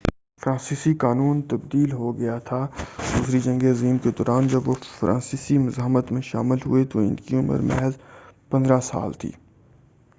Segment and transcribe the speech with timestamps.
[0.41, 6.11] فرانسیسی قانون تبدیل ہو گیا تھا دوسری جنگ عظیم کے دوران جب وہ فرانسیسی مزاحمت
[6.11, 7.97] میں شامل ہوئے تو ان کی عمر محض
[8.51, 9.31] 15 سال تھی